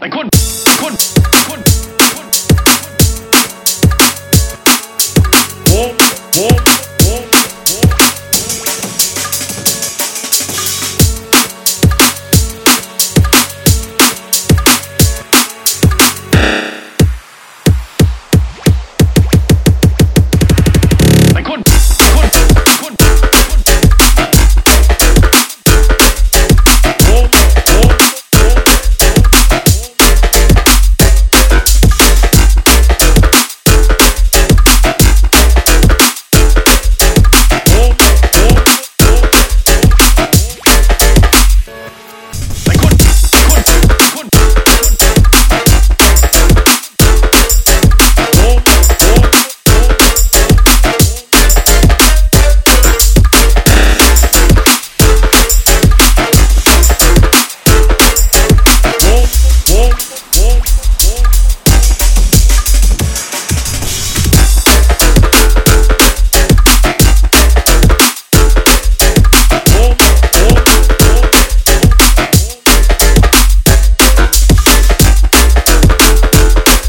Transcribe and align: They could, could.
They 0.00 0.08
could, 0.08 0.30
could. 0.78 1.19